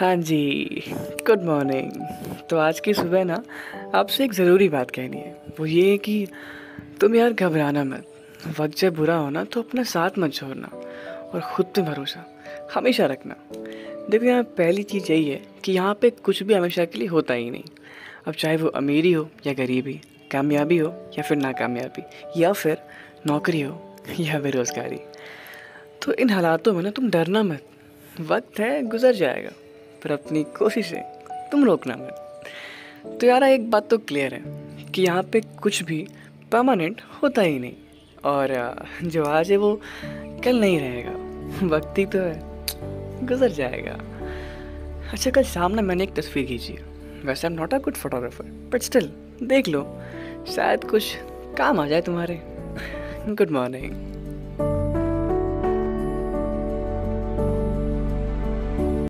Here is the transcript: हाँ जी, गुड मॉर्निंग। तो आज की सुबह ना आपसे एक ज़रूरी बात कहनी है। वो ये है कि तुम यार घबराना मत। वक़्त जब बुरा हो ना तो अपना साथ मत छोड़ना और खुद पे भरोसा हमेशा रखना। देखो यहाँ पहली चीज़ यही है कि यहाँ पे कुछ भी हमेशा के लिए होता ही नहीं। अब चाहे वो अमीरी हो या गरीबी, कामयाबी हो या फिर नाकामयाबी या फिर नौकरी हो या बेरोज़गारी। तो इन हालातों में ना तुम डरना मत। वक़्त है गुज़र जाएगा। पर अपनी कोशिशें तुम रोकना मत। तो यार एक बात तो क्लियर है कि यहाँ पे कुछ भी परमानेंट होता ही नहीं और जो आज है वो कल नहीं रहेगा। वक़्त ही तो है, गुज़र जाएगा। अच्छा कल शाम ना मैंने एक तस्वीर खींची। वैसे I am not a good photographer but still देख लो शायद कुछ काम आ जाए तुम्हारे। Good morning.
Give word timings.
हाँ 0.00 0.16
जी, 0.16 0.82
गुड 1.26 1.42
मॉर्निंग। 1.42 2.46
तो 2.50 2.56
आज 2.58 2.78
की 2.80 2.94
सुबह 2.94 3.24
ना 3.24 3.42
आपसे 3.94 4.24
एक 4.24 4.32
ज़रूरी 4.32 4.68
बात 4.68 4.90
कहनी 4.90 5.16
है। 5.16 5.54
वो 5.58 5.66
ये 5.66 5.90
है 5.90 5.98
कि 5.98 6.26
तुम 7.00 7.14
यार 7.14 7.32
घबराना 7.32 7.84
मत। 7.84 8.06
वक़्त 8.58 8.78
जब 8.78 8.94
बुरा 8.94 9.16
हो 9.16 9.30
ना 9.30 9.44
तो 9.44 9.62
अपना 9.62 9.82
साथ 9.82 10.18
मत 10.18 10.32
छोड़ना 10.32 10.70
और 11.34 11.40
खुद 11.54 11.66
पे 11.66 11.82
भरोसा 11.82 12.24
हमेशा 12.74 13.06
रखना। 13.06 13.36
देखो 14.10 14.24
यहाँ 14.24 14.42
पहली 14.58 14.82
चीज़ 14.82 15.12
यही 15.12 15.28
है 15.28 15.40
कि 15.64 15.72
यहाँ 15.72 15.94
पे 15.94 16.10
कुछ 16.10 16.42
भी 16.42 16.54
हमेशा 16.54 16.84
के 16.84 16.98
लिए 16.98 17.08
होता 17.08 17.34
ही 17.34 17.50
नहीं। 17.50 17.64
अब 18.26 18.34
चाहे 18.34 18.56
वो 18.56 18.68
अमीरी 18.68 19.12
हो 19.12 19.28
या 19.46 19.52
गरीबी, 19.54 20.00
कामयाबी 20.30 20.78
हो 20.78 20.94
या 21.18 21.22
फिर 21.22 21.36
नाकामयाबी 21.36 22.42
या 22.42 22.52
फिर 22.52 22.78
नौकरी 23.26 23.60
हो 23.60 23.80
या 24.20 24.40
बेरोज़गारी। 24.40 25.00
तो 26.02 26.12
इन 26.12 26.30
हालातों 26.30 26.72
में 26.72 26.82
ना 26.82 26.90
तुम 26.90 27.10
डरना 27.10 27.42
मत। 27.42 27.66
वक़्त 28.20 28.60
है 28.60 28.82
गुज़र 28.82 29.14
जाएगा। 29.14 29.60
पर 30.04 30.12
अपनी 30.12 30.42
कोशिशें 30.56 31.02
तुम 31.50 31.64
रोकना 31.64 31.94
मत। 31.96 33.18
तो 33.20 33.26
यार 33.26 33.42
एक 33.44 33.70
बात 33.70 33.88
तो 33.90 33.98
क्लियर 34.00 34.34
है 34.34 34.42
कि 34.90 35.02
यहाँ 35.02 35.22
पे 35.22 35.40
कुछ 35.62 35.82
भी 35.82 36.06
परमानेंट 36.52 37.00
होता 37.22 37.42
ही 37.42 37.58
नहीं 37.58 37.74
और 38.24 38.52
जो 39.04 39.24
आज 39.24 39.50
है 39.50 39.56
वो 39.56 39.74
कल 40.44 40.60
नहीं 40.60 40.78
रहेगा। 40.80 41.66
वक़्त 41.66 41.98
ही 41.98 42.04
तो 42.06 42.18
है, 42.18 43.26
गुज़र 43.26 43.48
जाएगा। 43.52 43.98
अच्छा 45.12 45.30
कल 45.30 45.42
शाम 45.44 45.72
ना 45.72 45.82
मैंने 45.82 46.04
एक 46.04 46.14
तस्वीर 46.14 46.46
खींची। 46.46 46.78
वैसे 47.24 47.46
I 47.46 47.52
am 47.52 47.60
not 47.60 47.74
a 47.74 47.78
good 47.78 47.96
photographer 47.96 48.44
but 48.72 48.82
still 48.82 49.10
देख 49.42 49.68
लो 49.68 49.82
शायद 50.54 50.84
कुछ 50.84 51.14
काम 51.58 51.80
आ 51.80 51.86
जाए 51.86 52.00
तुम्हारे। 52.02 52.40
Good 53.28 53.50
morning. 53.50 53.92